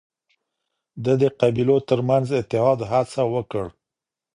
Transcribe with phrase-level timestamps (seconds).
[1.03, 3.65] ده د قبيلو ترمنځ اتحاد هڅه وکړ